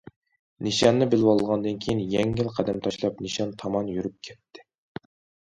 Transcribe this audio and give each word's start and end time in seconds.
نىشاننى 0.67 1.07
بىلىۋالغاندىن 1.11 1.77
كېيىن، 1.83 2.01
يەڭگىل 2.15 2.49
قەدەم 2.57 2.81
تاشلاپ 2.89 3.23
نىشان 3.27 3.53
تامان 3.61 3.93
يۈرۈپ 3.99 4.19
كەتتى. 4.31 4.67